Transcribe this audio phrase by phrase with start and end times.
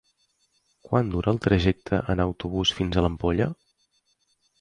[0.87, 3.49] Quant dura el trajecte en autobús fins a l'Ampolla?